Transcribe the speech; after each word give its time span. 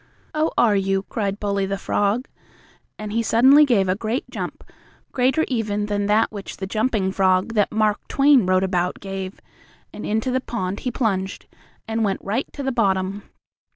"Oh, 0.33 0.49
are 0.57 0.75
you?" 0.75 1.03
cried 1.09 1.39
Bully, 1.39 1.67
the 1.67 1.77
frog, 1.77 2.27
and 2.97 3.11
he 3.11 3.21
suddenly 3.21 3.65
gave 3.65 3.87
a 3.87 3.93
great 3.93 4.27
jump, 4.31 4.63
greater 5.11 5.45
even 5.47 5.85
than 5.85 6.07
that 6.07 6.31
which 6.31 6.57
the 6.57 6.65
Jumping 6.65 7.11
Frog 7.11 7.53
that 7.53 7.71
Mark 7.71 8.07
Twain 8.07 8.47
wrote 8.47 8.63
about 8.63 8.99
gave, 8.99 9.39
and 9.93 10.03
into 10.03 10.31
the 10.31 10.41
pond 10.41 10.79
he 10.79 10.89
plunged, 10.89 11.45
and 11.87 12.03
went 12.03 12.19
right 12.23 12.51
to 12.51 12.63
the 12.63 12.71
bottom. 12.71 13.29